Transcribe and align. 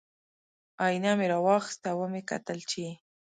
ائینه 0.85 1.11
مې 1.17 1.25
را 1.31 1.39
واخیسته 1.45 1.87
او 1.93 1.97
ومې 2.01 2.21
کتل 2.29 2.59
چې 2.71 2.85